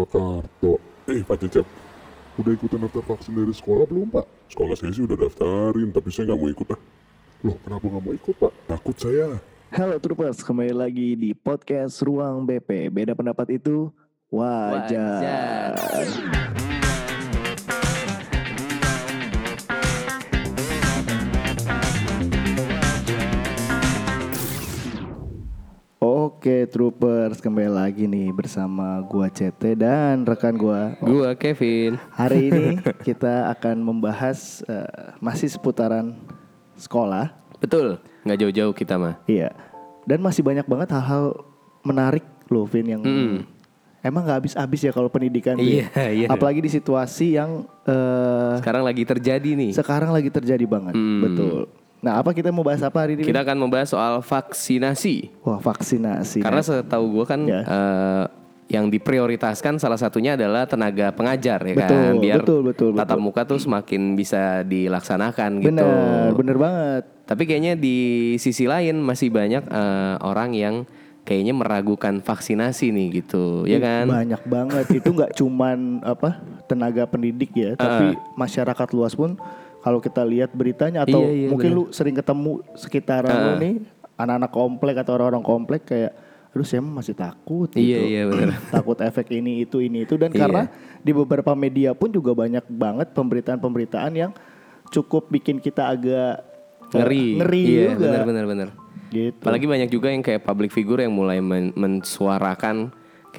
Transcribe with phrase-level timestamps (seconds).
[0.00, 0.80] Pak Karto.
[1.12, 1.66] Eh, Pak Cecep.
[2.40, 4.24] Udah ikutan daftar vaksin dari sekolah belum, Pak?
[4.48, 6.80] Sekolah saya sih udah daftarin, tapi saya nggak mau ikut ah.
[7.44, 8.52] Loh, kenapa nggak mau ikut, Pak?
[8.64, 9.36] Takut saya.
[9.70, 12.88] Halo Troopers, kembali lagi di podcast Ruang BP.
[12.88, 13.92] Beda pendapat itu
[14.32, 15.76] wajar.
[26.40, 30.96] Oke Troopers, kembali lagi nih bersama gua CT dan rekan gua.
[30.96, 32.00] Gua Kevin.
[32.16, 32.66] Hari ini
[33.12, 36.16] kita akan membahas eh, masih seputaran
[36.80, 37.36] sekolah.
[37.60, 39.20] Betul, nggak jauh-jauh kita mah.
[39.28, 39.52] Iya.
[40.08, 41.44] Dan masih banyak banget hal-hal
[41.84, 43.04] menarik loh Vin yang
[44.00, 45.60] emang nggak habis-habis ya kalau pendidikan.
[45.60, 46.26] Iya, iya.
[46.32, 49.76] Apalagi di situasi yang eh, Sekarang lagi terjadi nih.
[49.76, 50.96] sekarang lagi terjadi banget.
[50.96, 51.20] Hmm.
[51.20, 51.68] Betul.
[52.00, 53.28] Nah, apa kita mau bahas apa hari ini?
[53.28, 55.44] Kita akan membahas soal vaksinasi.
[55.44, 56.40] Wah, vaksinasi.
[56.40, 57.60] Karena setahu gua kan Ya.
[57.60, 58.24] eh,
[58.70, 63.26] yang diprioritaskan salah satunya adalah tenaga pengajar ya Betul, kan, biar betul, betul, tatap betul.
[63.26, 65.66] muka tuh semakin bisa dilaksanakan gitu.
[65.74, 67.02] bener, bener banget.
[67.26, 67.98] Tapi kayaknya di
[68.38, 70.74] sisi lain masih banyak eh, orang yang
[71.20, 74.08] kayaknya meragukan vaksinasi nih gitu, ya kan?
[74.08, 74.86] Banyak banget.
[74.96, 79.36] Itu nggak cuman apa tenaga pendidik ya, tapi masyarakat luas pun
[79.80, 83.74] kalau kita lihat beritanya atau Iya, iya, mungkin lu sering ketemu sekitaran lu nih
[84.14, 86.12] anak-anak komplek atau orang-orang komplek kayak
[86.50, 87.78] aduh saya masih takut gitu.
[87.78, 88.58] Iya, iya, bener.
[88.74, 90.40] takut efek ini itu ini itu dan Iya.
[90.44, 90.62] karena
[91.00, 94.32] di beberapa media pun juga banyak banget pemberitaan-pemberitaan yang
[94.90, 96.42] cukup bikin kita agak
[96.90, 97.26] eh, Ngeri.
[97.38, 98.02] ngeri iya, juga.
[98.02, 98.68] bener bener bener.
[99.10, 99.42] Gitu.
[99.42, 102.90] Apalagi banyak juga yang kayak public figure yang mulai men- mensuarakan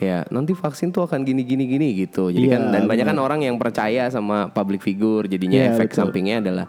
[0.01, 2.33] kayak nanti vaksin tuh akan gini gini gini gitu.
[2.33, 5.93] Jadi Iya, kan dan banyak kan orang yang percaya sama public figure jadinya Iya, efek
[5.93, 5.99] betul.
[6.01, 6.65] sampingnya adalah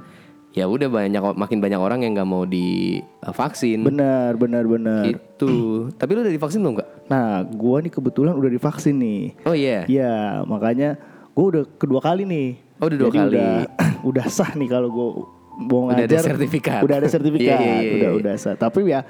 [0.53, 5.09] ya udah banyak makin banyak orang yang nggak mau divaksin Benar, benar, benar.
[5.09, 5.53] gitu.
[6.01, 6.89] Tapi lu udah divaksin belum kak?
[7.09, 9.23] Nah, gua nih kebetulan udah divaksin nih.
[9.45, 9.89] Oh iya.
[9.89, 11.01] Iya, makanya
[11.33, 12.49] gue udah kedua kali nih.
[12.79, 13.33] Oh, udah dua Jadi kali.
[13.33, 13.53] Udah,
[14.13, 15.09] udah sah nih kalau gue
[15.63, 16.37] mau Udah ada ngajar.
[16.37, 16.81] sertifikat.
[16.85, 17.49] Udah ada sertifikat.
[17.49, 18.21] Iya, iya, iya, udah iya.
[18.21, 18.55] udah sah.
[18.55, 19.01] Tapi ya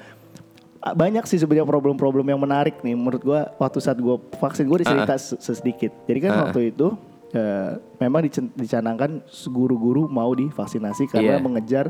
[0.85, 5.15] banyak sih sebenarnya problem-problem yang menarik nih menurut gua waktu saat gua vaksin gue dicerita
[5.15, 5.95] se- sedikit.
[6.03, 6.91] Jadi kan waktu itu
[7.31, 11.41] eh, memang dicanangkan guru-guru mau divaksinasi karena Iya.
[11.41, 11.85] mengejar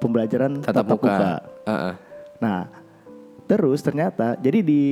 [0.00, 1.06] pembelajaran Tatap tatap muka.
[1.06, 1.32] muka.
[1.68, 1.94] Heeh.
[2.40, 2.60] Nah,
[3.44, 4.82] terus ternyata jadi di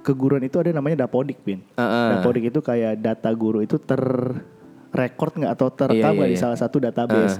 [0.00, 1.60] keguruan itu ada namanya dapodik, Pin.
[1.74, 2.08] Heeh.
[2.14, 6.44] Dapodik itu kayak data guru itu terrekord nggak atau terekam Iya, nggak iya, di iya.
[6.46, 7.36] salah satu database.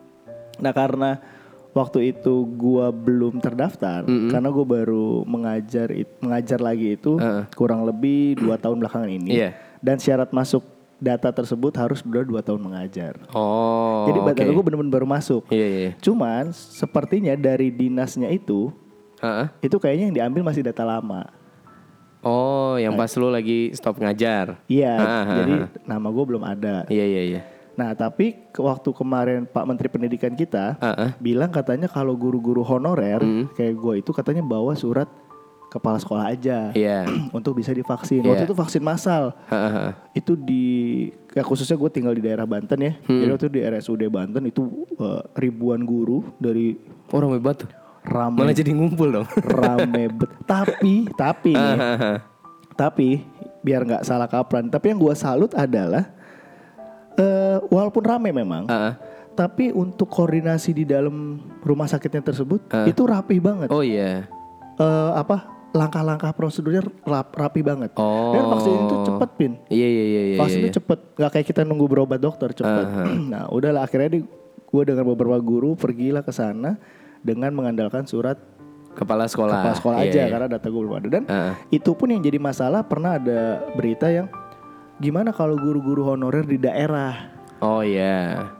[0.64, 1.22] nah, karena
[1.76, 5.92] waktu itu gua belum terdaftar karena gua baru mengajar
[6.24, 7.20] mengajar lagi itu
[7.52, 9.36] kurang lebih dua tahun belakangan ini.
[9.36, 9.50] Iya.
[9.84, 10.64] Dan syarat masuk
[10.96, 13.20] data tersebut harus sudah dua tahun mengajar.
[13.36, 14.08] Oh.
[14.08, 14.28] Jadi oke.
[14.32, 15.44] data gue bener-bener baru masuk.
[15.52, 15.90] Iya iya.
[16.00, 18.72] Cuman sepertinya dari dinasnya itu
[19.20, 19.46] Heeh.
[19.60, 21.28] itu kayaknya yang diambil masih data lama.
[22.26, 24.58] Oh, yang pas lu lagi stop ngajar.
[24.66, 25.54] Iya, ah, jadi
[25.86, 26.82] nama gue belum ada.
[26.90, 27.42] Iya iya iya.
[27.76, 31.12] Nah, tapi waktu kemarin Pak Menteri Pendidikan kita Heeh.
[31.18, 33.46] bilang katanya kalau guru-guru honorer Hmm.
[33.52, 35.04] kayak gue itu katanya bawa surat
[35.66, 37.04] kepala sekolah aja Iya.
[37.36, 38.20] untuk bisa divaksin.
[38.20, 38.32] Iya.
[38.32, 39.36] Waktu itu vaksin massal.
[39.46, 39.92] Heeh.
[40.14, 40.64] Itu di
[41.30, 42.96] ya khususnya gue tinggal di daerah Banten ya.
[43.02, 43.20] Hmm.
[43.20, 44.64] Jadi waktu di RSUD Banten itu
[44.96, 47.70] eh, ribuan guru dari Oh, banget tuh.
[48.02, 49.26] rame Malah jadi ngumpul dong.
[49.44, 50.30] rame bet.
[50.44, 51.76] tapi tapi nih,
[52.72, 53.20] tapi
[53.60, 54.64] biar nggak salah kaprah.
[54.64, 56.15] Tapi yang gua salut adalah
[57.16, 58.92] eh walaupun rame memang, Heeh.
[59.32, 63.68] tapi untuk koordinasi di dalam rumah sakitnya tersebut itu rapih banget.
[63.68, 64.28] Oh iya.
[64.76, 67.92] Eh, apa langkah-langkah prosedurnya rap, rapi banget.
[67.96, 68.32] Oh.
[68.32, 69.52] Dan vaksin itu cepet pin.
[69.68, 70.36] Iya iya iya iya.
[70.40, 70.64] Vaksin iya.
[70.68, 72.86] itu cepet, nggak kayak kita nunggu berobat dokter cepet.
[73.32, 74.20] nah, udahlah akhirnya di,
[74.66, 76.76] gue dengan beberapa guru pergilah ke sana
[77.20, 78.36] dengan mengandalkan surat
[78.96, 79.60] Kepala sekolah.
[79.60, 80.28] kepala sekolah Iya, aja iya.
[80.32, 81.52] karena data gue belum ada dan Heeh.
[81.76, 84.24] itu pun yang jadi masalah pernah ada berita yang
[84.96, 88.52] gimana kalau guru-guru honorer di daerah Oh iya.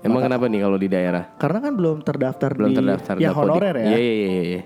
[0.00, 1.32] Emang kenapa nih kalau di daerah?
[1.34, 4.62] karena kan belum terdaftar Belum di terdaftar ya honorer ya Iya iya iya iya.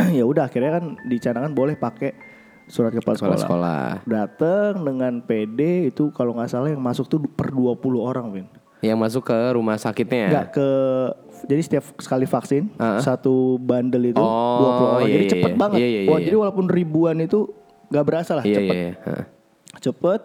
[0.18, 2.16] ya udah akhirnya kan dicanangkan boleh pakai
[2.64, 3.84] surat kepala Kepala sekolah, sekolah.
[4.06, 8.46] datang dengan PD itu kalau nggak salah yang masuk tuh per 20 orang Win
[8.80, 10.28] Yang masuk ke rumah sakitnya.
[10.30, 10.68] nggak ke
[11.42, 15.58] jadi setiap sekali vaksin satu bandel itu Oh, 20 orang iya, jadi iya, cepet iya.
[15.58, 16.24] banget Iya, iya, wah iya.
[16.24, 17.38] jadi walaupun ribuan itu
[17.86, 18.80] nggak berasa lah Iya cepet iya.
[18.82, 18.92] iya.
[19.02, 19.24] Heeh.
[19.78, 20.20] cepet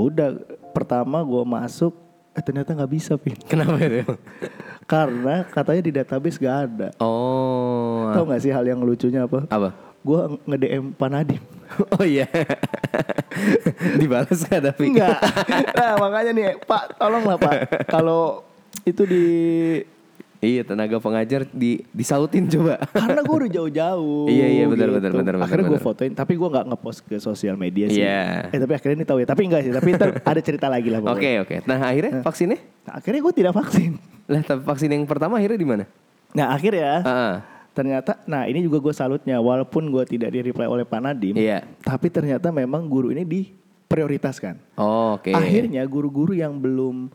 [0.00, 0.28] udah
[0.70, 1.90] pertama gue masuk
[2.30, 4.06] eh ternyata nggak bisa pin Kenapa itu?
[4.84, 8.08] karena katanya di database gak ada Oh.
[8.10, 9.74] tau nggak sih hal yang lucunya apa Apa?
[9.98, 11.42] gue nge DM Pak Nadim
[11.94, 12.24] Oh iya.
[13.94, 14.88] Dibalas gak tapi?
[14.88, 15.18] enggak
[15.74, 17.54] nah makanya nih Pak tolonglah Pak
[17.94, 18.42] kalau
[18.82, 19.24] itu di
[20.38, 22.78] Iya tenaga pengajar di disautin coba.
[22.94, 24.30] Karena gue udah jauh-jauh.
[24.30, 27.58] Iya, iya, benar, benar, benar, benar, Akhirnya gue fotoin, tapi gue nggak ngepost ke sosial
[27.58, 27.98] media sih.
[27.98, 28.46] Iya.
[28.54, 29.26] Eh tapi akhirnya ini tahu ya.
[29.26, 29.72] Tapi enggak sih.
[29.74, 31.02] Tapi ntar ada cerita lagi lah.
[31.02, 31.66] Oke oke.
[31.66, 32.58] Nah akhirnya vaksinnya?
[32.86, 33.90] Nah, akhirnya gue tidak vaksin.
[34.30, 35.84] Lah tapi vaksin yang pertama akhirnya di mana?
[36.30, 37.34] Nah akhirnya Ah, ah.
[37.74, 39.42] ternyata, nah ini juga gue salutnya.
[39.42, 41.66] Walaupun gue tidak di reply oleh Pak Nadim, Iya.
[41.82, 44.78] tapi ternyata memang guru ini diprioritaskan.
[44.78, 45.34] Oh, Oke.
[45.34, 47.10] Akhirnya guru-guru yang belum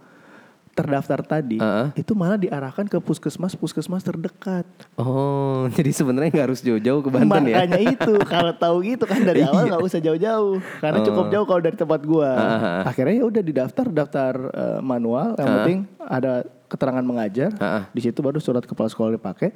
[0.74, 1.94] terdaftar tadi Heeh.
[2.02, 4.66] itu malah diarahkan ke puskesmas puskesmas terdekat.
[4.98, 7.62] Oh jadi sebenarnya nggak harus jauh-jauh ke Banten ya?
[7.62, 11.62] Makanya itu kalau tahu gitu kan dari awal nggak usah jauh-jauh karena cukup jauh kalau
[11.62, 12.30] dari tempat gua.
[12.34, 17.54] Ah, Akhirnya ya udah didaftar daftar eh, manual yang penting ada keterangan mengajar.
[17.62, 17.84] Ah, ah.
[17.94, 19.54] Di situ baru surat kepala sekolah dipakai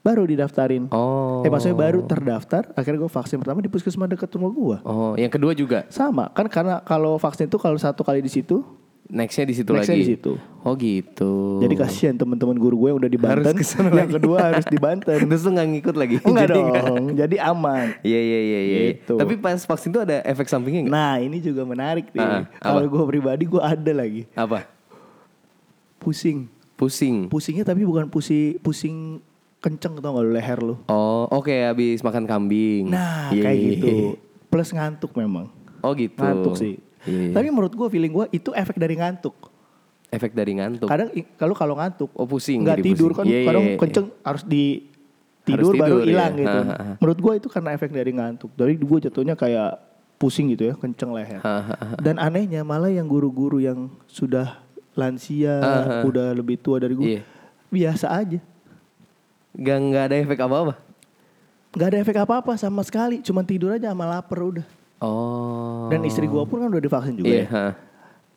[0.00, 0.88] baru didaftarin.
[0.94, 1.44] Oh.
[1.44, 4.76] Eh maksudnya baru terdaftar akhirnya gue vaksin pertama di puskesmas dekat rumah gua.
[4.86, 5.84] Oh yang kedua juga.
[5.90, 8.62] Sama kan karena kalau vaksin itu kalau satu kali di situ
[9.10, 10.00] Nextnya di situ Nextnya lagi.
[10.00, 10.32] di situ.
[10.60, 11.58] Oh gitu.
[11.58, 13.56] jadi kasihan teman-teman guru gue yang udah di Harus Banten.
[13.56, 14.14] ke sana yang lagi.
[14.14, 15.18] kedua harus di Banten.
[15.26, 16.14] Terus tuh nggak ngikut lagi.
[16.20, 17.04] Enggak Jadi dong.
[17.16, 17.86] Jadi aman.
[18.06, 18.80] Iya iya iya iya.
[18.94, 19.14] Gitu.
[19.16, 20.94] Tapi pas vaksin tuh ada efek sampingnya nggak?
[20.94, 22.22] Nah ini juga menarik nih.
[22.22, 24.68] Ah, Kalau gue pribadi gue ada lagi Apa?
[25.98, 26.48] pusing.
[26.74, 27.28] Pusing.
[27.28, 29.20] Pusingnya tapi bukan pusing pusing
[29.60, 30.74] kenceng tau gak lu leher lu.
[30.86, 32.88] Oh oke habis makan kambing.
[32.88, 33.86] Nah Iya, kayak iya, gitu.
[33.86, 34.10] iya.
[34.46, 35.52] Plus ngantuk memang.
[35.80, 36.16] Oh gitu.
[36.16, 36.80] Ngantuk sih.
[37.04, 37.34] Iya, iya.
[37.34, 39.36] Tapi menurut gue feeling gue itu efek dari ngantuk.
[40.10, 40.90] efek dari ngantuk.
[40.90, 41.06] Kadang
[41.38, 42.66] kalau kalau ngantuk Oh pusing.
[42.66, 43.18] nggak tidur pusing.
[43.18, 43.76] kan Iya, iya, kadang iya.
[43.78, 44.64] kenceng harus di
[45.40, 46.42] tidur, baru tidur, hilang iya.
[46.42, 46.58] gitu.
[46.58, 46.92] Ha, ha, ha.
[46.98, 48.50] Menurut gue itu karena efek dari ngantuk.
[48.52, 49.70] Dari gue jatuhnya kayak
[50.18, 51.38] pusing gitu ya, kenceng leher.
[51.38, 51.94] Hahaha.
[51.96, 54.58] Dan anehnya malah yang guru-guru yang sudah
[54.92, 56.02] lansia, Ah, ah.
[56.02, 57.22] udah lebih tua dari gue, Iya.
[57.70, 58.42] biasa aja.
[59.52, 60.74] Gak nggak ada efek apa-apa.
[61.70, 64.66] Gak ada efek apa-apa sama sekali, cuman tidur aja sama lapar udah.
[65.00, 65.88] Oh.
[65.88, 67.44] Dan istri gue pun kan udah divaksin juga Iya.
[67.44, 67.68] ya.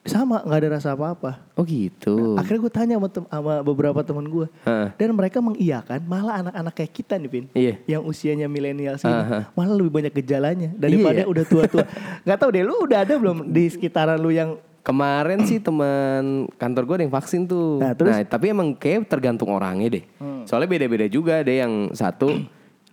[0.03, 1.39] Sama, nggak ada rasa apa-apa.
[1.55, 2.35] Oh gitu.
[2.35, 4.87] Akhirnya gue tanya sama, tem- sama beberapa teman gue, Heeh.
[4.99, 7.73] dan mereka mengiyakan malah anak-anak kayak kita nih, Pin, Iya.
[7.87, 9.47] yang usianya milenial sini, Aha.
[9.53, 11.31] malah lebih banyak gejalanya daripada Iya.
[11.31, 11.87] udah tua-tua.
[12.27, 16.83] Gak tau deh, lu udah ada belum di sekitaran lu yang Kemarin sih teman kantor
[16.83, 17.79] gue ada yang vaksin tuh.
[17.79, 18.19] Nah, terus?
[18.19, 18.27] Hmm.
[18.27, 20.03] tapi emang kayak tergantung orangnya deh.
[20.43, 22.35] Soalnya beda-beda juga ada yang satu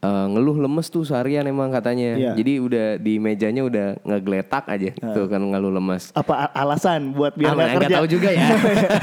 [0.01, 2.11] eh, ngeluh lemes tuh seharian emang katanya.
[2.15, 2.33] Iya.
[2.35, 6.11] Jadi udah di mejanya udah ngegeletak aja gitu kan ngeluh lemes.
[6.13, 7.97] apa alasan buat biar Ah, kerja?
[7.97, 8.47] tahu juga ya.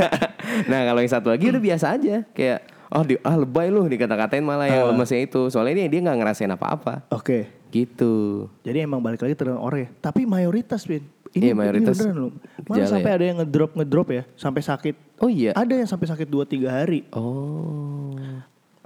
[0.71, 4.41] nah kalau yang satu lagi udah biasa aja kayak oh di, ah lebay lu dikata-katain
[4.41, 4.71] malah Ah.
[4.71, 5.41] yang lemesnya itu.
[5.47, 7.05] Soalnya dia dia nggak ngerasain apa-apa.
[7.09, 7.51] Oke.
[7.67, 8.47] Gitu.
[8.61, 9.89] Jadi emang balik lagi tergantung orang ya.
[10.01, 11.03] Tapi mayoritas, Pin.
[11.35, 12.31] Iya, mayoritas Ini beneran loh.
[12.63, 13.15] Malah sampai ya.
[13.19, 14.95] ada yang ngedrop ngedrop ya, sampai sakit.
[15.19, 15.51] Oh iya.
[15.51, 17.03] Ada yang sampai sakit 2-3 hari.
[17.11, 18.15] Oh.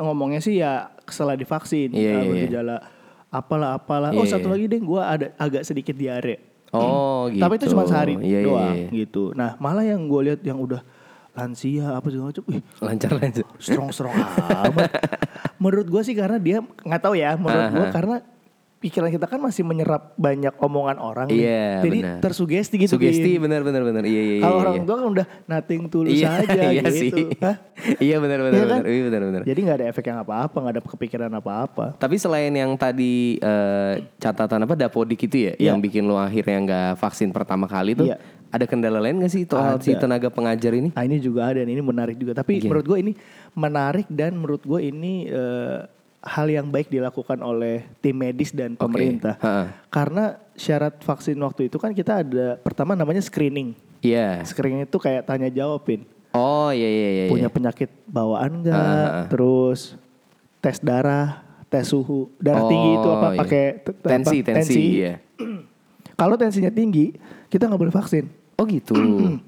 [0.01, 2.27] Ngomongnya sih ya setelah divaksin, Iya, uh, iya, iya.
[2.27, 2.77] bergejala
[3.29, 4.09] apalah apalah.
[4.11, 4.53] oh Iya, satu iya.
[4.57, 6.35] lagi deh, gue ada agak sedikit diare.
[6.71, 7.39] Oh gitu.
[7.43, 8.87] Tapi itu cuma sehari Iya, iya, doang iya.
[8.91, 9.23] gitu.
[9.31, 10.81] Nah malah yang gue lihat yang udah
[11.31, 13.47] lansia apa segala macam, ih Lancar lancar.
[13.55, 14.91] strong strong amat.
[15.63, 17.39] Menurut gue sih karena dia nggak tahu ya.
[17.39, 18.15] Menurut gue karena
[18.81, 21.27] pikiran kita kan masih menyerap banyak omongan orang.
[21.29, 22.17] Iya, Jadi benar.
[22.17, 22.97] tersugesti gitu.
[22.97, 24.01] Sugesti benar benar benar.
[24.01, 24.43] Iya iya iya.
[24.43, 24.85] Kalau orang iya.
[24.89, 26.91] tua kan udah nothing tulus iya, aja iya gitu.
[26.97, 27.11] sih.
[27.37, 27.55] Hah?
[28.09, 28.79] Iya benar benar Iya kan?
[28.81, 28.89] benar.
[28.89, 29.41] Iya benar benar.
[29.45, 31.85] Jadi nggak ada efek yang apa-apa, nggak ada kepikiran apa-apa.
[32.01, 35.69] Tapi selain yang tadi eh, catatan apa dapodik itu ya, Iya.
[35.69, 38.17] yang bikin lo akhirnya nggak vaksin pertama kali tuh, Iya.
[38.49, 40.89] ada kendala lain gak sih soal si tenaga pengajar ini?
[40.89, 42.33] Nah ini juga ada, dan ini menarik juga.
[42.33, 43.11] Tapi menurut gue ini
[43.53, 45.85] menarik dan menurut gue ini eh,
[46.21, 49.35] hal yang baik dilakukan oleh tim medis dan pemerintah.
[49.41, 49.73] Ha-ha.
[49.89, 53.73] Karena syarat vaksin waktu itu kan kita ada pertama namanya screening.
[54.05, 54.45] Iya.
[54.45, 56.05] Screening itu kayak tanya jawabin.
[56.31, 57.25] Oh iya iya iya.
[57.27, 57.53] Punya iya.
[57.53, 59.97] penyakit bawaan enggak, terus
[60.61, 63.39] tes darah, tes suhu, darah Oh, tinggi itu apa iya.
[63.41, 64.47] pakai t- t- tensi apa?
[64.53, 64.83] tensi.
[65.01, 65.13] Iya.
[66.21, 67.17] Kalau tensinya tinggi,
[67.49, 68.29] kita nggak boleh vaksin.
[68.61, 68.93] Oh gitu.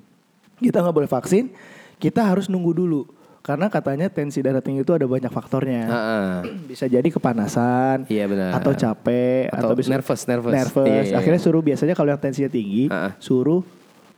[0.63, 1.51] Kita nggak boleh vaksin,
[1.99, 3.03] kita harus nunggu dulu.
[3.43, 5.83] Karena katanya tensi darah tinggi itu ada banyak faktornya.
[5.85, 6.47] Ha-ha.
[6.63, 8.55] Bisa jadi kepanasan, Iya benar.
[8.55, 10.53] atau capek, Atau atau, bisa nervous, nervous.
[10.55, 10.87] nervous.
[10.87, 13.19] Iya, iya, Akhirnya suruh biasanya kalau yang tensinya tinggi, Ha-ha.
[13.19, 13.59] suruh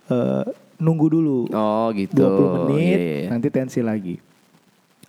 [0.05, 0.46] eh,
[0.77, 2.22] nunggu dulu Oh gitu.
[2.22, 3.27] 20 menit, Iya, iya.
[3.34, 4.22] nanti tensi lagi.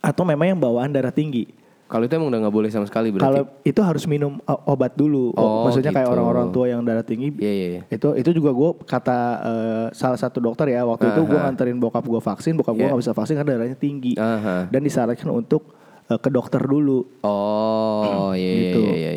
[0.01, 1.45] Atau memang yang bawaan darah tinggi.
[1.87, 3.23] Kalau itu emang udah nggak boleh sama sekali berarti.
[3.23, 5.31] Kalau itu harus minum o- obat dulu.
[5.33, 6.13] Oh, Maksudnya kayak gitu.
[6.13, 7.31] orang-orang tua yang darah tinggi.
[7.33, 7.67] Iya iya.
[7.69, 7.81] iya.
[7.87, 12.03] Itu itu juga gue kata eh, salah satu dokter ya waktu itu gue nganterin bokap
[12.03, 12.91] gue vaksin, bokap gue Iya.
[12.91, 14.67] nggak bisa vaksin karena darahnya tinggi Aha.
[14.67, 15.63] dan disarankan untuk
[16.05, 17.07] eh, ke dokter dulu.
[17.23, 18.79] Oh iya iya Gitu.
[18.85, 19.16] iya iya.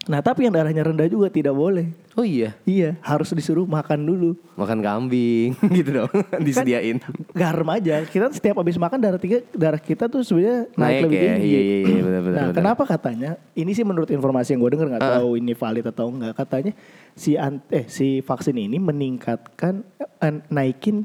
[0.00, 0.08] Iya.
[0.08, 1.92] Nah tapi yang darahnya rendah juga tidak boleh.
[2.16, 2.56] Oh iya.
[2.64, 4.30] Iya harus disuruh makan dulu.
[4.56, 6.98] Makan kambing gitu dong disediain.
[7.32, 8.02] Garam aja.
[8.02, 11.46] Kita setiap habis makan darah tiga darah kita tuh sebenarnya naik, Naik lebih ya, tinggi.
[11.46, 12.56] iya, iya, iya, benar, benar, nah benar.
[12.56, 13.30] kenapa katanya?
[13.52, 16.32] Ini sih menurut informasi yang gue dengar nggak tahu ini valid atau enggak.
[16.34, 16.72] Katanya
[17.12, 21.04] si an- eh si vaksin ini meningkatkan eh, naikin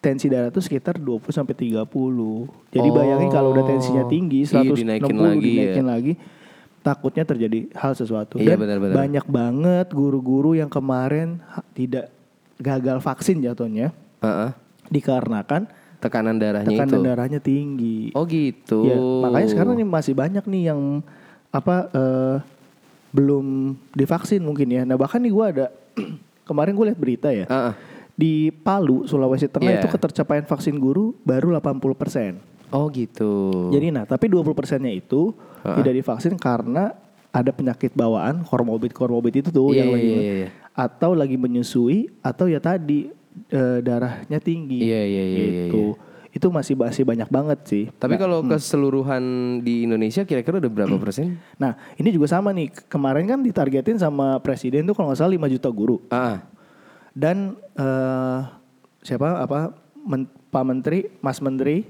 [0.00, 1.88] tensi darah tuh sekitar 20 sampai 30.
[2.68, 5.62] Jadi bayangin kalau udah tensinya tinggi Iya, 160 dinaikin lagi ya.
[5.72, 6.12] dinaikin lagi
[6.84, 8.36] takutnya terjadi hal sesuatu.
[8.36, 8.94] Iya, Dan benar-benar.
[8.94, 11.40] banyak banget guru-guru yang kemarin
[11.72, 12.12] tidak
[12.60, 14.52] gagal vaksin jatuhnya Heeh.
[14.92, 15.64] dikarenakan
[15.98, 17.00] Tekanan darahnya tekanan itu.
[17.00, 18.12] darahnya tinggi.
[18.12, 18.84] Oh gitu.
[18.84, 21.00] Ya, makanya sekarang nih masih banyak nih yang
[21.48, 22.36] apa eh,
[23.08, 24.84] belum divaksin mungkin ya.
[24.84, 25.66] Nah bahkan nih gue ada
[26.48, 27.72] kemarin gue lihat berita ya Heeh.
[28.12, 29.80] di Palu Sulawesi Tengah Iya.
[29.80, 33.72] itu ketercapaian vaksin guru baru 80 Oh gitu.
[33.72, 35.32] Jadi nah tapi 20 persennya itu
[35.64, 36.92] tidak divaksin karena
[37.34, 40.48] ada penyakit bawaan komorbid komorbid itu tuh Iya, yang lagi iya, iya, iya.
[40.70, 43.10] atau lagi menyusui atau ya tadi
[43.50, 45.98] eh, darahnya tinggi Iya, iya, iya, iya, gitu.
[46.34, 47.84] Itu masih masih banyak banget sih.
[47.94, 48.50] Tapi kalau hmm.
[48.50, 49.22] keseluruhan
[49.62, 51.38] di Indonesia kira-kira udah berapa persen?
[51.62, 52.74] Nah, ini juga sama nih.
[52.90, 56.02] Kemarin kan ditargetin sama presiden tuh kalau nggak salah 5 juta guru.
[56.10, 56.42] Ah,
[57.14, 58.38] Dan eh
[59.06, 61.82] siapa apa Men- Pak Menteri, Mas Menteri,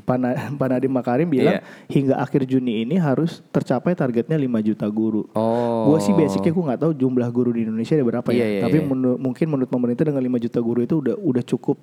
[0.00, 1.66] Pak, Na- Pak Nadiem Makarim bilang Hmm.
[1.66, 1.90] Iya.
[1.90, 5.26] hingga akhir Juni ini harus tercapai targetnya 5 juta guru.
[5.32, 5.90] oh.
[5.90, 8.46] Gue sih basicnya gue nggak tahu jumlah guru di Indonesia ada berapa Iya, ya.
[8.48, 8.86] iya, Tapi iya.
[8.86, 11.76] menu- mungkin menurut pemerintah dengan 5 juta guru itu udah udah cukup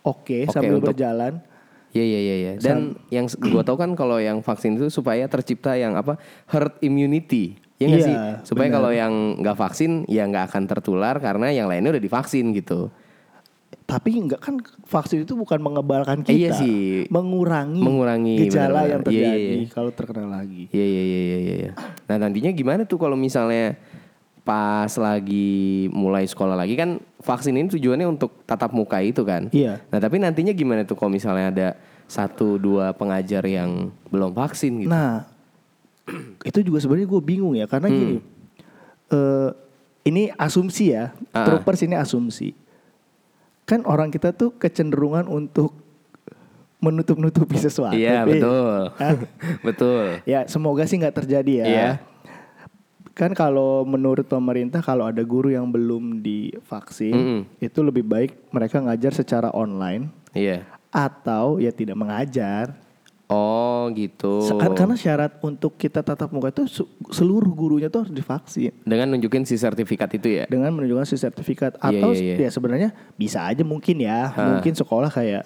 [0.00, 1.42] oke Oke, sambil untuk- berjalan.
[1.90, 2.34] Iya iya iya.
[2.36, 2.52] iya.
[2.56, 2.78] Dan
[3.08, 7.54] yang s- gua tahu kan kalau yang vaksin itu supaya tercipta yang apa herd immunity.
[7.74, 8.14] Ya Iya, sih?
[8.44, 12.90] Supaya kalau yang nggak vaksin ya nggak akan tertular karena yang lainnya udah divaksin gitu.
[13.84, 17.04] Tapi enggak kan vaksin itu bukan mengebalkan kita, Eh, iya sih.
[17.08, 19.68] mengurangi, Mengurangi, gejala yang Iya, iya, terjadi iya.
[19.68, 20.72] kalau terkena lagi.
[20.72, 21.54] Iya iya iya iya iya.
[21.60, 21.72] iya.
[22.08, 23.76] Nah nantinya gimana tuh kalau misalnya
[24.40, 29.52] pas lagi mulai sekolah lagi kan vaksin ini tujuannya untuk tatap muka itu kan.
[29.52, 29.84] Iya.
[29.84, 31.68] Nah tapi nantinya gimana tuh kalau misalnya ada
[32.04, 34.88] satu dua pengajar yang belum vaksin gitu.
[34.88, 35.24] Nah,
[36.40, 37.96] itu juga sebenarnya gue bingung ya karena Hmm.
[37.96, 38.16] gini,
[39.10, 39.50] eh
[40.04, 41.44] ini asumsi ya, Ah.
[41.44, 42.52] troopers ini asumsi.
[43.64, 45.72] Kan orang kita tuh kecenderungan untuk
[46.78, 47.96] menutup-nutupi sesuatu.
[47.96, 48.36] Iya Pi.
[48.36, 48.76] betul.
[49.00, 49.14] Hah?
[49.66, 50.04] betul.
[50.28, 51.66] Ya semoga sih nggak terjadi ya.
[51.66, 51.90] Iya.
[53.14, 57.40] Kan kalau menurut pemerintah kalau ada guru yang belum divaksin, Mm-mm.
[57.62, 60.66] itu lebih baik mereka ngajar secara online Iya.
[60.90, 62.74] atau ya tidak mengajar.
[63.34, 64.46] Oh gitu.
[64.54, 66.70] Karena syarat untuk kita tatap muka itu
[67.10, 70.44] seluruh gurunya tuh harus divaksin Dengan nunjukin si sertifikat itu ya.
[70.46, 72.46] dengan menunjukkan si sertifikat Iya, atau iya, iya.
[72.46, 75.42] ya sebenarnya bisa aja mungkin ya mungkin sekolah kayak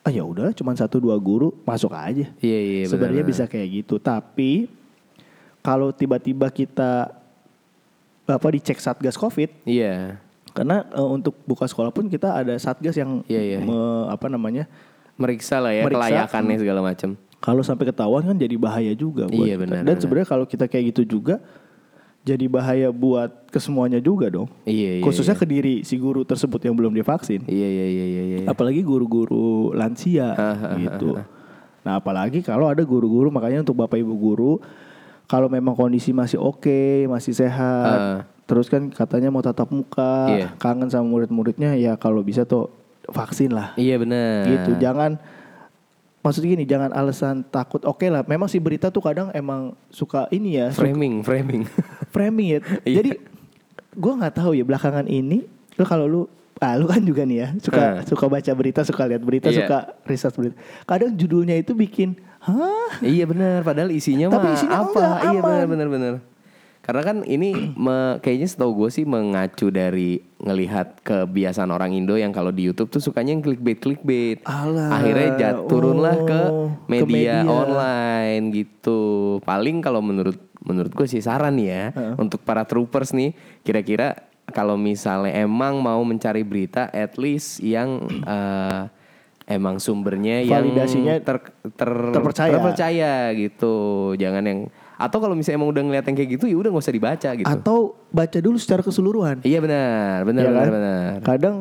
[0.00, 2.90] ah ya udah cuma satu dua guru masuk aja Iya iya benar.
[2.90, 3.32] sebenarnya benar.
[3.32, 4.68] bisa kayak gitu tapi
[5.60, 7.12] kalau tiba-tiba kita
[8.24, 10.16] apa dicek satgas covid Iya.
[10.50, 13.58] karena eh, untuk buka sekolah pun kita ada satgas yang Iya, iya.
[13.60, 14.64] me- apa namanya
[15.14, 16.00] Meriksa lah ya Meriksa.
[16.00, 17.12] kelayakannya segala macam.
[17.40, 19.62] Kalau sampai ketahuan kan jadi bahaya juga buat Iya, kita.
[19.64, 20.00] benar, dan benar.
[20.00, 21.40] sebenarnya kalau kita kayak gitu juga
[22.20, 25.02] jadi bahaya buat kesemuanya juga dong Iya iya.
[25.02, 28.22] khususnya ke diri si guru tersebut yang belum divaksin Iya iya iya iya.
[28.22, 28.38] iya.
[28.44, 30.36] apalagi guru-guru lansia
[30.76, 31.16] gitu
[31.80, 34.52] nah apalagi kalau ada guru-guru makanya untuk bapak ibu guru
[35.24, 40.46] kalau memang kondisi masih oke masih sehat terus kan katanya mau tatap muka Iya.
[40.60, 42.68] kangen sama murid-muridnya ya kalau bisa tuh
[43.08, 44.44] vaksin lah Iya benar.
[44.44, 45.16] gitu jangan
[46.20, 50.56] maksud gini jangan alasan takut oke lah memang si berita tuh kadang emang suka ini
[50.56, 51.62] ya suka Framing framing.
[52.14, 52.96] framing ya Iya.
[53.00, 53.10] jadi
[53.90, 56.20] gue nggak tahu ya belakangan ini lu kalau lu
[56.58, 57.92] ah lu kan juga nih ya suka Eh.
[58.04, 59.64] suka baca berita suka lihat berita Iya.
[59.64, 63.60] suka riset berita kadang judulnya itu bikin hah iya benar.
[63.60, 64.96] Padahal isinya Tapi mah isinya apa?
[64.96, 66.12] enggak, iya benar benar benar.
[66.80, 72.32] Karena kan ini me- kayaknya setahu gue sih mengacu dari ngelihat kebiasaan orang Indo yang
[72.32, 74.38] kalau di YouTube tuh sukanya yang clickbait clickbait.
[74.42, 77.46] Alah, Akhirnya jat, turunlah ke oh, ke media, media.
[77.46, 79.00] online gitu.
[79.42, 81.88] Paling kalau menurut menurut gue sih saran ya
[82.20, 83.32] untuk para troopers nih
[83.64, 87.96] kira-kira kalau misalnya emang mau mencari berita at least yang
[88.28, 88.82] eh,
[89.48, 91.42] emang sumbernya yang Validasinya ter,
[91.74, 92.54] ter- terpercaya.
[92.54, 93.74] terpercaya gitu.
[94.14, 94.60] Jangan yang
[95.00, 97.48] atau kalau misalnya emang udah ngeliat yang kayak gitu ya udah nggak usah dibaca gitu.
[97.48, 97.78] atau
[98.10, 100.70] baca dulu secara keseluruhan Iya benar, benar Ya benar kan?
[100.70, 101.12] benar.
[101.24, 101.56] kadang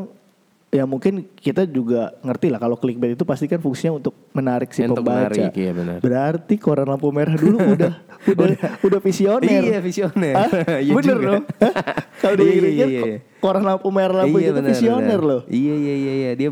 [0.69, 4.83] ya mungkin kita juga ngerti lah kalau clickbait itu pasti kan fungsinya untuk menarik si
[4.83, 5.33] Untuk pembaca.
[5.33, 5.97] menarik, iya benar.
[5.97, 7.93] Berarti koran lampu merah dulu udah
[8.27, 9.61] udah udah visioner.
[9.65, 10.35] Iya, visioner.
[10.85, 11.39] Iya bener juga.
[11.57, 11.73] Hah?
[12.21, 13.17] Kalau Iya, dipikir iya, iya.
[13.39, 15.21] koran lampu merah lampu itu benar, visioner benar.
[15.25, 15.41] loh.
[15.49, 16.49] Iya iya iya iya dia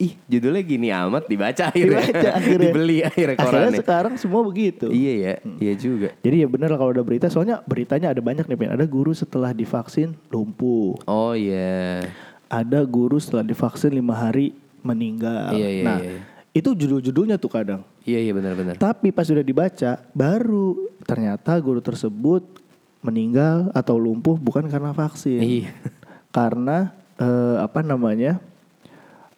[0.00, 2.00] ih judulnya gini amat dibaca akhirnya.
[2.00, 2.72] Dibaca akhirnya.
[2.72, 3.80] Dibeli akhirnya Akhirnya korannya.
[3.84, 4.88] sekarang semua begitu.
[4.88, 6.08] Iya ya, iya juga.
[6.24, 8.72] Jadi ya bener lah kalau ada berita, soalnya beritanya ada banyak nih, Pin.
[8.72, 10.96] Ada guru setelah divaksin lumpuh.
[11.04, 12.00] Oh iya.
[12.48, 15.52] Ada guru setelah divaksin lima hari meninggal.
[15.52, 16.24] Iya, iya, nah, iya.
[16.56, 17.84] itu judul-judulnya tuh kadang.
[18.08, 18.74] Iya iya benar benar.
[18.80, 22.42] Tapi pas sudah dibaca, baru ternyata guru tersebut
[23.04, 25.44] meninggal atau lumpuh bukan karena vaksin.
[25.44, 25.70] Iya.
[26.32, 28.40] Karena eh, apa namanya?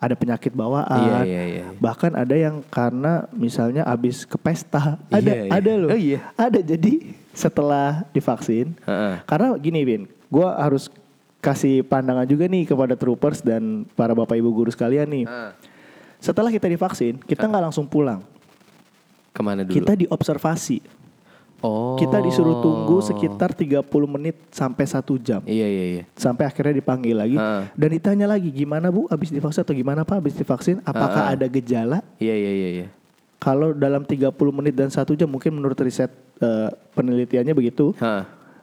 [0.02, 0.90] Ada penyakit bawaan.
[0.90, 1.64] Iya, iya, iya.
[1.78, 5.50] Bahkan ada yang karena misalnya abis ke pesta, ada Iya, iya.
[5.54, 5.90] ada loh.
[5.94, 6.20] Oh, iya.
[6.34, 8.74] Ada jadi setelah divaksin.
[8.82, 9.22] Heeh.
[9.22, 10.90] Karena gini Bin, gue harus
[11.38, 15.24] kasih pandangan juga nih kepada troopers dan para bapak ibu guru sekalian nih.
[15.30, 15.54] Ah.
[16.18, 18.26] Setelah kita divaksin, kita nggak langsung pulang.
[19.30, 19.74] Ke mana dulu?
[19.74, 21.01] Kita diobservasi.
[21.62, 21.94] Oh.
[21.94, 25.40] Kita disuruh tunggu sekitar 30 menit sampai satu jam.
[25.42, 26.02] Iya iya iya.
[26.12, 27.70] Sampai akhirnya dipanggil lagi Ah.
[27.72, 31.34] dan ditanya lagi gimana Bu habis divaksin atau gimana Pak habis divaksin apakah Ah, ah.
[31.34, 31.98] ada gejala?
[32.16, 32.86] Iya iya iya iya.
[33.38, 37.94] Kalau dalam 30 menit dan satu jam mungkin menurut riset eh, penelitiannya begitu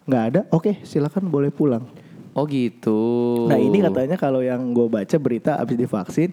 [0.06, 1.84] nggak ada oke silakan boleh pulang.
[2.32, 3.00] Oh gitu.
[3.46, 6.32] Nah ini katanya kalau yang gue baca berita habis divaksin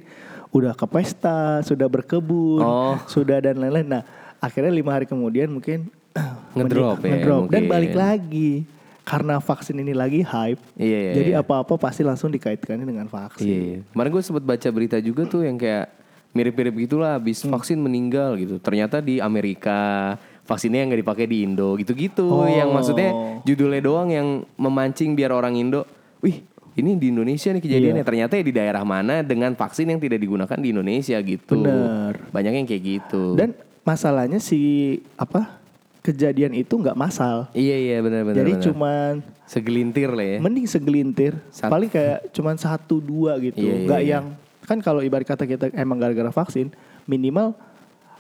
[0.48, 2.94] udah ke pesta, sudah berkebun, Oh.
[3.04, 3.84] sudah dan lain-lain.
[3.84, 4.02] Nah
[4.38, 5.90] akhirnya lima hari kemudian mungkin
[6.56, 8.64] Ngedrop ya, ngedrop dan balik lagi
[9.06, 10.58] karena vaksin ini lagi hype.
[10.74, 11.42] Iya, iya, jadi iya.
[11.44, 13.46] apa-apa pasti langsung dikaitkannya dengan vaksin.
[13.46, 13.78] Iya, iya.
[13.94, 15.94] Kemarin gue sempat baca berita juga tuh yang kayak
[16.34, 17.54] mirip-mirip gitulah habis Hmm.
[17.54, 18.58] vaksin meninggal gitu.
[18.58, 22.26] Ternyata di Amerika vaksinnya yang nggak dipakai di Indo gitu-gitu.
[22.26, 22.50] Oh.
[22.50, 23.10] Yang maksudnya
[23.46, 25.86] judulnya doang yang memancing biar orang Indo,
[26.18, 26.42] wih
[26.76, 28.02] ini di Indonesia nih kejadiannya.
[28.02, 28.08] Iya.
[28.10, 31.62] Ternyata ya di daerah mana dengan vaksin yang tidak digunakan di Indonesia gitu.
[31.62, 32.26] Bener.
[32.34, 33.38] Banyak yang kayak gitu.
[33.38, 33.54] Dan
[33.86, 35.62] masalahnya si apa
[36.06, 37.50] kejadian itu nggak masal.
[37.50, 38.38] iya iya benar-benar.
[38.38, 38.64] jadi benar.
[38.64, 39.12] cuman
[39.44, 40.38] segelintir lah ya.
[40.38, 44.10] mending segelintir, Sat- paling kayak cuman satu dua gitu, Iya, iya, nggak iya.
[44.12, 44.24] yang
[44.62, 46.70] kan kalau ibarat kata kita emang gara-gara vaksin
[47.04, 47.54] minimal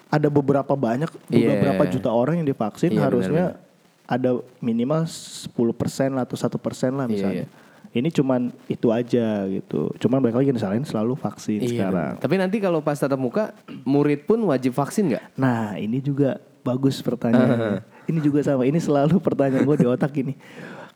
[0.06, 1.54] ada beberapa banyak Iya.
[1.54, 3.44] beberapa juta orang yang divaksin Iya, harusnya
[4.06, 5.50] ada minimal 10%
[6.12, 7.46] lah atau satu persen lah Iya, misalnya.
[7.90, 9.88] Ini cuman itu aja gitu.
[9.96, 12.12] Cuman balik lagi disalahin selalu vaksin Iya, sekarang.
[12.14, 12.22] benar.
[12.22, 13.50] Tapi nanti kalau pas tatap muka,
[13.82, 15.24] murid pun wajib vaksin nggak?
[15.34, 17.86] Nah ini juga bagus pertanyaannya.
[18.10, 18.66] ini juga sama.
[18.66, 20.34] Ini selalu pertanyaan gue di otak ini.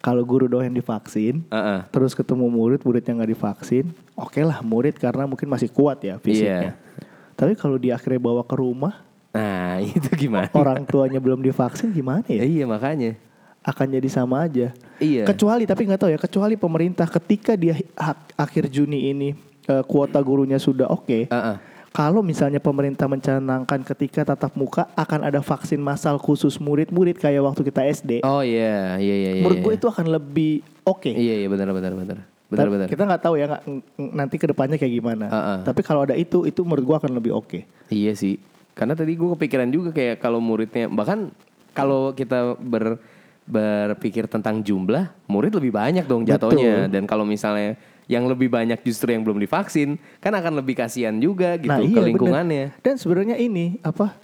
[0.01, 1.81] Kalau guru doang yang divaksin, Heeh.
[1.93, 6.17] terus ketemu murid, murid yang nggak divaksin, oke lah murid karena mungkin masih kuat ya
[6.17, 6.73] fisiknya.
[7.37, 10.49] Tapi kalau dia akhirnya bawa ke rumah, Nah itu gimana?
[10.51, 12.41] orang tuanya belum divaksin gimana ya?
[12.43, 13.15] iya makanya.
[13.61, 14.73] Akan jadi sama aja.
[14.97, 15.29] Iya.
[15.29, 19.37] Kecuali tapi nggak tahu ya, kecuali pemerintah ketika dia hak- akhir Juni ini
[19.69, 21.29] eh, kuota gurunya sudah oke.
[21.29, 21.57] Heeh.
[21.91, 27.67] Kalau misalnya pemerintah mencanangkan ketika tatap muka akan ada vaksin massal khusus murid-murid kayak waktu
[27.67, 29.43] kita SD, Oh iya, iya iya iya.
[29.43, 29.65] menurut iya.
[29.67, 30.53] gue itu akan lebih
[30.87, 31.11] oke.
[31.11, 32.19] Iya iya benar benar benar.
[32.47, 32.87] Benar benar.
[32.87, 33.83] Kita nggak tahu ya n-
[34.15, 35.27] nanti ke depannya kayak gimana.
[35.27, 35.59] Heeh.
[35.67, 37.67] Tapi kalau ada itu, itu menurut gue akan lebih oke.
[37.91, 38.39] Iya sih.
[38.75, 41.35] Karena tadi gue kepikiran juga kayak kalau muridnya bahkan
[41.75, 43.03] kalau kita ber
[43.51, 46.87] berpikir tentang jumlah, murid lebih banyak dong jatuhnya.
[46.87, 47.75] Dan kalau misalnya
[48.11, 51.87] yang lebih banyak justru yang belum divaksin, kan akan lebih kasihan juga gitu Nah ke
[51.87, 52.09] iya bener.
[52.11, 52.65] lingkungannya.
[52.83, 54.19] Dan sebenarnya ini apa?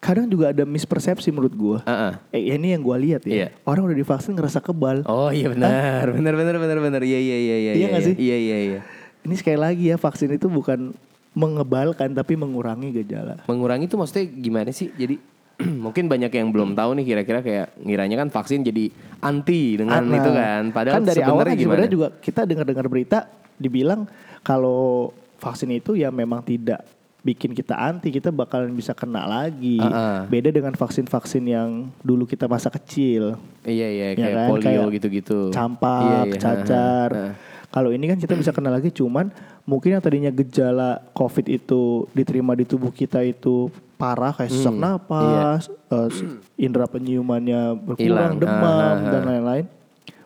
[0.00, 1.78] Kadang juga ada mispersepsi menurut gue.
[1.84, 2.12] Heeh.
[2.32, 3.34] Eh ini yang gue lihat ya.
[3.34, 3.48] Iya.
[3.68, 5.04] Orang udah divaksin ngerasa kebal.
[5.04, 7.02] Oh iya benar, benar benar benar benar.
[7.04, 7.72] Iya iya iya iya.
[7.76, 8.14] Iya nggak sih?
[8.16, 8.80] Iya iya iya.
[9.28, 10.96] Ini sekali lagi ya vaksin itu bukan
[11.36, 13.44] mengebalkan tapi mengurangi gejala.
[13.44, 14.88] Mengurangi itu maksudnya gimana sih?
[14.94, 15.20] Jadi
[15.84, 20.16] mungkin banyak yang belum tahu nih kira-kira kayak ngiranya kan vaksin jadi anti dengan Nah,
[20.16, 20.62] itu kan.
[20.70, 21.58] Padahal kan dari awal kan gimana?
[21.58, 23.18] sebenarnya juga kita dengar-dengar berita
[23.58, 24.06] dibilang
[24.40, 26.86] kalau vaksin itu ya memang tidak
[27.18, 29.76] bikin kita anti, kita bakalan bisa kena lagi.
[29.78, 30.18] Ah, ah.
[30.24, 33.34] Beda dengan vaksin-vaksin yang dulu kita masa kecil,
[33.66, 34.48] Iya iya Ya kayak kan?
[34.48, 35.38] polio gitu-gitu.
[35.50, 36.38] campak, Iya, iya.
[36.38, 37.10] cacar.
[37.10, 37.26] Ha.
[37.68, 39.28] Kalau ini kan kita bisa kena lagi, cuman
[39.62, 43.68] mungkin yang tadinya gejala COVID itu diterima di tubuh kita itu
[43.98, 46.08] parah kayak sesak Hmm, napas, eh,
[46.56, 47.82] indera penciumannya Hilang.
[47.84, 49.10] berkurang, demam Ah, ah, ah.
[49.10, 49.66] dan lain-lain.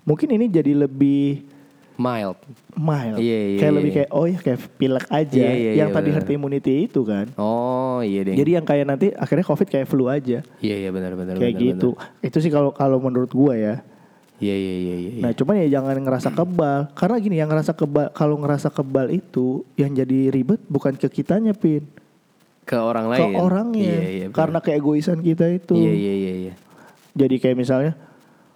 [0.02, 1.48] Mungkin ini jadi lebih
[1.92, 2.34] Mild.
[2.72, 3.96] mild, Iya, iya, kayak iya, lebih iya.
[4.00, 7.26] kayak oh ya kayak pilek aja, Iya, iya, yang iya, tadi herd immunity itu kan.
[7.36, 8.34] Oh iya deh.
[8.34, 11.36] Jadi yang kayak nanti akhirnya COVID kayak flu aja, iya iya benar benar.
[11.36, 11.88] kayak benar, gitu.
[12.18, 13.74] Itu sih kalau kalau menurut gua ya.
[13.78, 13.90] benar.
[14.40, 15.10] Iya iya iya iya.
[15.20, 16.80] Nah, cuman ya jangan ngerasa kebal.
[16.92, 21.54] Karena gini, yang ngerasa kebal kalau ngerasa kebal itu yang jadi ribet bukan ke kitanya,
[21.54, 21.86] Pin.
[22.62, 23.34] Ke orang Ke lain.
[23.34, 23.82] orangnya.
[23.82, 24.26] Iya iya.
[24.30, 25.74] Karena keegoisan kita itu.
[25.74, 26.54] Iya iya iya iya.
[27.12, 27.92] Jadi kayak misalnya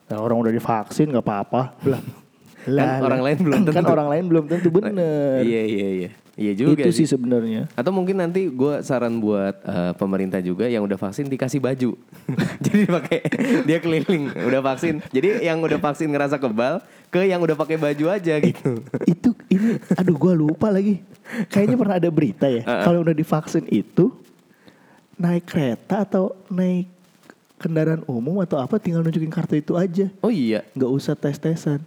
[0.07, 1.75] "Ya, orang udah divaksin nggak apa-apa.
[1.85, 2.03] Lah.
[2.67, 3.93] Kan orang lain belum Kan tentu.
[3.93, 5.43] orang lain belum tentu bener.
[5.43, 6.11] Iya iya iya.
[6.37, 7.65] Iya juga itu sih sebenarnya.
[7.73, 11.97] Atau mungkin nanti gue saran buat eh, pemerintah juga yang udah vaksin dikasih baju.
[12.65, 13.19] Jadi pakai
[13.65, 15.01] dia keliling udah vaksin.
[15.09, 18.85] Jadi yang udah vaksin ngerasa kebal ke yang udah pakai baju aja gitu.
[19.09, 21.01] itu ini aduh gua lupa lagi.
[21.49, 22.63] Kayaknya pernah ada berita ya.
[22.85, 24.13] Kalau udah divaksin itu
[25.17, 26.93] naik kereta atau naik
[27.57, 30.13] kendaraan umum atau apa tinggal nunjukin kartu itu aja.
[30.21, 30.69] Oh iya.
[30.77, 31.81] nggak usah tes-tesan.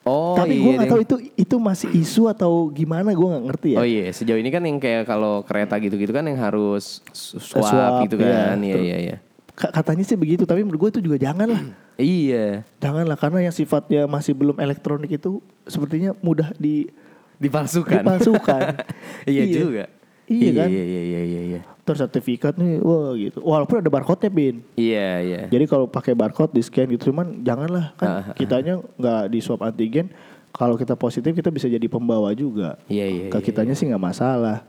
[0.00, 0.62] Oh Tapi iya.
[0.62, 0.92] gue nggak deh.
[0.92, 3.78] tahu itu itu masih isu atau gimana gue nggak ngerti ya.
[3.78, 7.92] Oh iya, sejauh ini kan yang kayak kalau kereta gitu-gitu kan yang harus swab, swab,
[8.04, 8.32] gitu iya.
[8.50, 8.56] kan.
[8.58, 9.16] Iya iya iya.
[9.52, 11.64] Ka- Katanya sih begitu, tapi menurut gue itu juga jangan lah.
[12.00, 12.64] Iya.
[12.80, 16.88] Jangan lah karena yang sifatnya masih belum elektronik itu sepertinya mudah di
[17.36, 18.00] Dipalsukan.
[18.00, 18.80] dipalsukan.
[19.28, 19.84] iya juga.
[20.30, 20.68] Iya kan?
[20.70, 21.60] Iya iya iya iya iya.
[21.82, 23.42] Terus sertifikat nih, wah gitu.
[23.42, 24.62] Walaupun ada barcode-nya, Bin.
[24.78, 25.40] Iya iya.
[25.50, 29.66] Jadi kalau pakai barcode di scan gitu cuman janganlah Ah, kan kitanya nggak di swab
[29.66, 30.06] antigen.
[30.50, 32.78] Kalau kita positif kita bisa jadi pembawa juga.
[32.86, 33.26] Iya iya.
[33.26, 34.62] Ke kitanya sih nggak masalah.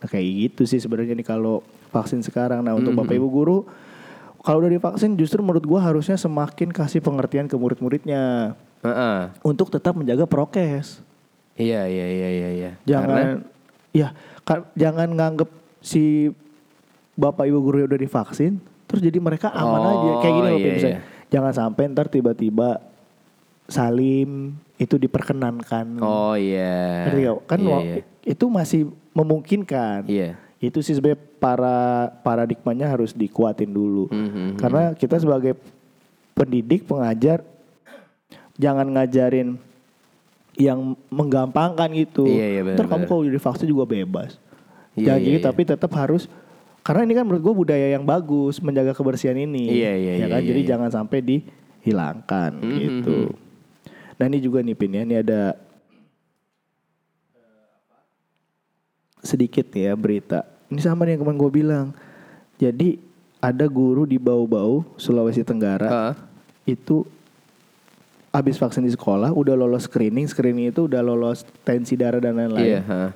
[0.00, 1.60] Nah kayak gitu sih sebenarnya nih kalau
[1.92, 2.64] vaksin sekarang.
[2.64, 3.58] Nah untuk bapak ibu guru
[4.40, 8.52] kalau udah divaksin justru menurut gua harusnya semakin kasih pengertian ke murid-muridnya
[8.84, 9.32] Heeh.
[9.40, 11.00] untuk tetap menjaga prokes.
[11.56, 12.70] Iya iya iya iya iya.
[12.84, 13.28] Karena Jangan
[13.96, 14.33] ya ka-
[14.74, 16.28] jangan nganggep si
[17.14, 20.70] bapak ibu guru udah divaksin terus jadi mereka aman Oh, aja kayak gini loh iya,
[20.70, 21.00] misalnya.
[21.00, 21.12] iya.
[21.26, 22.68] Jangan sampai ntar tiba-tiba
[23.64, 25.98] salim itu diperkenankan.
[25.98, 27.08] Oh iya.
[27.08, 27.36] Nggak?
[27.44, 28.04] Kan wa- iya.
[28.22, 28.80] itu masih
[29.10, 30.04] memungkinkan.
[30.04, 30.36] Iya.
[30.58, 31.78] Itu sih sebenarnya para
[32.20, 34.08] paradigmanya harus dikuatin dulu.
[34.08, 35.56] Mhm, Karena kita sebagai
[36.32, 37.42] pendidik, pengajar
[38.54, 39.56] jangan ngajarin
[40.54, 42.26] yang menggampangkan gitu.
[42.26, 44.38] Iya, iya, Ntar kamu kalau divaksin juga bebas.
[44.94, 45.46] Iya, Jangan iya, gitu, iya.
[45.50, 46.30] tapi tetap harus
[46.84, 49.66] karena ini kan menurut gue budaya yang bagus menjaga kebersihan ini.
[49.66, 50.40] Iya, iya, ya iya, kan?
[50.40, 50.68] iya, Jadi iya.
[50.70, 53.18] jangan sampai dihilangkan Mhm, gitu.
[54.14, 55.58] Nah ini juga nih Pin ya, ini ada
[59.24, 60.44] sedikit ya berita.
[60.68, 61.86] Ini sama nih yang kemarin gue bilang.
[62.60, 63.00] Jadi
[63.40, 65.88] ada guru di Bau-Bau, Sulawesi Tenggara.
[65.90, 66.14] Heeh.
[66.76, 67.08] Itu
[68.34, 70.26] habis vaksin di sekolah, udah lolos screening.
[70.26, 72.42] Screening itu udah lolos tensi darah dan Iya.
[72.42, 72.82] lain-lain.
[72.82, 73.10] heeh.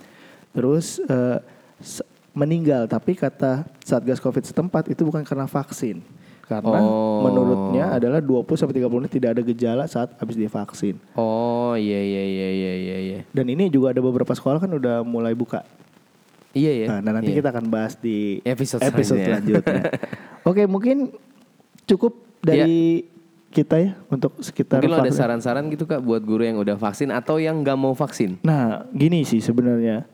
[0.50, 1.02] Terus
[1.78, 5.98] se- meninggal, tapi kata Satgas Covid setempat itu bukan karena vaksin.
[6.46, 7.20] Karena Oh.
[7.20, 10.96] menurutnya adalah 20 sampai 30 menit tidak ada gejala saat habis divaksin.
[11.12, 13.18] Oh iya iya iya iya iya iya.
[13.28, 15.61] Dan ini juga ada beberapa sekolah kan udah mulai buka.
[16.54, 16.87] Iya ya.
[16.88, 17.44] Nah, nah, nanti Iya.
[17.44, 19.61] kita akan bahas di Episode episode selanjutnya.
[19.61, 19.83] selanjutnya.
[20.48, 21.12] Oke, mungkin
[21.85, 23.04] cukup dari
[23.48, 27.08] kita ya untuk sekitar Mungkin lo ada saran-saran gitu kak buat guru yang udah vaksin
[27.08, 28.37] atau yang nggak mau vaksin?
[28.40, 30.04] Nah, gini sih sebenarnya.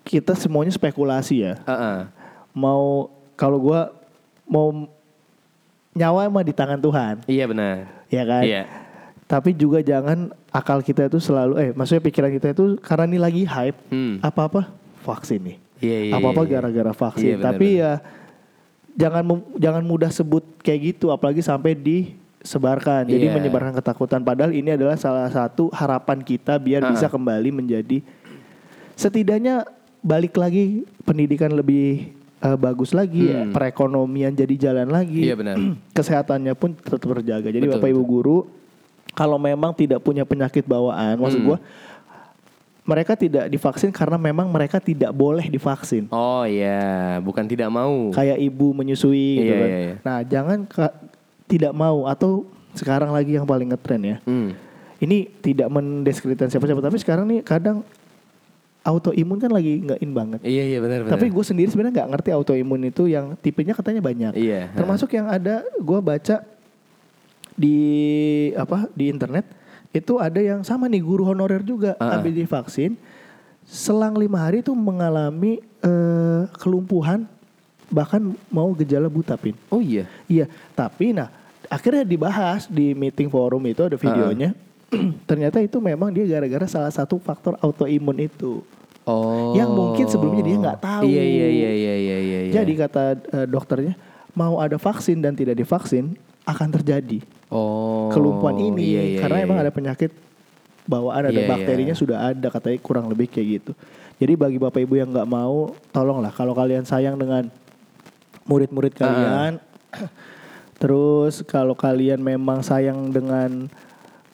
[0.00, 1.54] Kita semuanya spekulasi ya.
[1.62, 1.98] Heeh.
[2.50, 3.94] Mau kalau gua
[4.44, 4.90] mau
[5.90, 7.74] nyawa mah di tangan Tuhan, Iya benar.
[8.06, 8.42] ya kan?
[8.42, 8.62] Iya.
[9.26, 13.42] Tapi juga jangan akal kita itu selalu eh maksudnya pikiran kita itu karena ini lagi
[13.46, 14.18] hype Hmm.
[14.18, 14.70] apa-apa
[15.02, 15.56] vaksin nih.
[15.80, 16.12] Iya iya.
[16.12, 16.50] apa-apa iya.
[16.50, 17.26] gara-gara vaksin.
[17.26, 17.92] Iya, benar, Tapi ya
[19.00, 19.24] jangan
[19.56, 23.08] jangan mudah sebut kayak gitu apalagi sampai disebarkan.
[23.08, 23.34] Jadi Iya.
[23.34, 26.92] menyebarkan ketakutan padahal ini adalah salah satu harapan kita biar Ah.
[26.92, 28.04] bisa kembali menjadi
[28.94, 29.64] setidaknya
[30.00, 33.52] balik lagi pendidikan lebih eh, bagus lagi, Hmm.
[33.52, 35.28] perekonomian jadi jalan lagi.
[35.28, 35.60] Iya, benar.
[35.92, 37.52] Kesehatannya pun tetap terjaga.
[37.52, 38.38] Jadi Betul, Bapak Ibu guru
[39.12, 41.48] kalau memang tidak punya penyakit bawaan, maksud Hmm.
[41.52, 41.58] gua
[42.90, 46.10] mereka tidak divaksin karena memang mereka tidak boleh divaksin.
[46.10, 48.10] Oh iya, bukan tidak mau.
[48.10, 49.68] Kayak ibu menyusui gitu Iya, kan.
[49.68, 49.94] iya, iya.
[50.02, 50.96] Nah, jangan ka-
[51.46, 54.16] tidak mau atau sekarang lagi yang paling ngetren ya.
[54.26, 54.58] Hmm.
[54.98, 57.80] Ini tidak mendiskreditkan siapa-siapa tapi sekarang nih kadang
[58.80, 60.40] autoimun kan lagi nggak in banget.
[60.42, 61.12] Iya iya benar benar.
[61.14, 64.32] Tapi gue sendiri sebenarnya nggak ngerti autoimun itu yang tipenya katanya banyak.
[64.34, 64.72] Iya.
[64.72, 66.36] Termasuk yang ada gue baca
[67.54, 67.76] di
[68.56, 69.44] apa di internet
[69.90, 72.18] itu ada yang sama nih guru honorer juga Ah.
[72.18, 72.94] habis divaksin
[73.66, 77.26] selang lima hari itu mengalami eh, kelumpuhan
[77.90, 79.58] bahkan mau gejala buta pin.
[79.66, 80.06] Oh iya.
[80.30, 80.46] Iya,
[80.78, 81.26] tapi nah
[81.66, 84.54] akhirnya dibahas di meeting forum itu ada videonya.
[85.30, 88.62] Ternyata itu memang dia gara-gara salah satu faktor autoimun itu.
[89.06, 89.54] Oh.
[89.58, 91.02] Yang mungkin sebelumnya dia nggak tahu.
[91.06, 92.52] Iya iya iya iya iya iya.
[92.62, 93.94] Jadi kata eh, dokternya
[94.38, 96.14] mau ada vaksin dan tidak divaksin
[96.50, 98.10] akan terjadi oh.
[98.10, 99.64] kelumpuhan ini Iya, iya, karena iya, emang iya.
[99.66, 100.10] ada penyakit
[100.84, 102.00] bawaan ada Iya, bakterinya iya.
[102.00, 103.72] sudah ada katanya kurang lebih kayak gitu.
[104.20, 107.48] Jadi bagi bapak ibu yang nggak mau, tolonglah kalau kalian sayang dengan
[108.44, 109.56] murid-murid kalian,
[110.80, 113.68] terus kalau kalian memang sayang dengan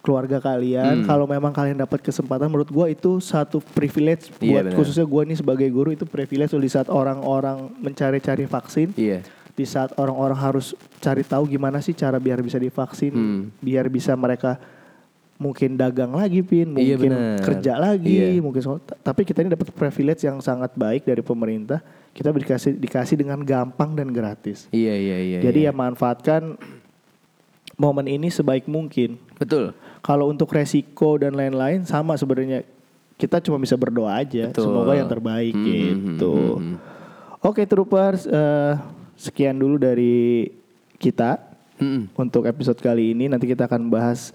[0.00, 1.06] keluarga kalian, Hmm.
[1.06, 4.76] kalau memang kalian dapat kesempatan, menurut gua itu satu privilege Iya, buat benar.
[4.78, 9.26] khususnya gua nih sebagai guru itu privilege di saat orang-orang mencari-cari vaksin Iya.
[9.56, 13.40] Di saat orang-orang harus cari tahu gimana sih cara biar bisa divaksin, Hmm.
[13.58, 14.60] biar bisa mereka
[15.36, 17.40] mungkin dagang lagi, pin, Iya, mungkin benar.
[17.40, 18.40] kerja lagi, Iya.
[18.40, 18.60] mungkin
[19.02, 21.80] tapi kita ini dapat privilege yang sangat baik dari pemerintah.
[22.12, 24.64] Kita dikasih dikasih dengan gampang dan gratis.
[24.72, 25.38] Iya iya iya.
[25.40, 25.72] Jadi iya.
[25.72, 26.56] ya manfaatkan
[27.76, 29.20] momen ini sebaik mungkin.
[29.36, 29.76] betul.
[30.00, 32.64] Kalau untuk resiko dan lain-lain sama sebenarnya
[33.16, 34.64] kita cuma bisa berdoa aja, Betul.
[34.64, 36.32] semoga yang terbaik Hmm, gitu.
[36.32, 36.76] hmm, hmm, hmm.
[37.42, 38.72] Oke troopers, eh,
[39.16, 40.46] sekian dulu dari
[40.96, 41.40] kita
[41.76, 42.12] Mm-mm.
[42.14, 43.26] untuk episode kali ini.
[43.26, 44.30] Nanti kita akan bahas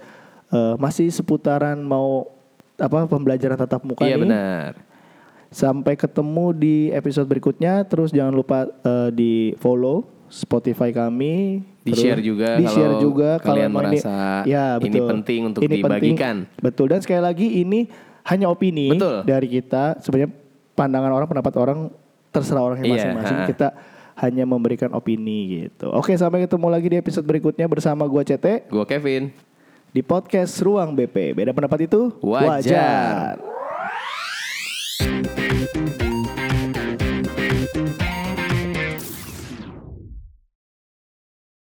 [0.49, 2.27] eh, masih seputaran mau
[2.75, 4.21] apa pembelajaran tatap muka Iya nih.
[4.25, 4.71] benar.
[5.47, 7.83] Sampai ketemu di episode berikutnya.
[7.83, 11.59] Terus jangan lupa eh, di follow Spotify kami.
[11.81, 15.09] Di Terus share juga di share kalau juga kalau kalian emang merasa ya, ini betul.
[15.17, 15.81] penting untuk Ini penting.
[15.81, 16.35] dibagikan.
[16.55, 17.89] Betul dan sekali lagi ini
[18.21, 19.25] hanya opini Betul.
[19.25, 19.97] dari kita.
[19.97, 20.29] Sebenarnya
[20.71, 21.79] pandangan orang, pendapat orang
[22.29, 23.37] terserah orangnya Iya, masing-masing.
[23.37, 23.47] ha.
[23.49, 23.67] Kita
[24.21, 25.89] hanya memberikan opini gitu.
[25.89, 29.33] Oke, sampai ketemu lagi di episode berikutnya bersama gua CT, gua Kevin
[29.89, 31.33] di podcast Ruang BP.
[31.33, 32.61] Beda pendapat itu wajar.
[32.61, 33.35] wajar.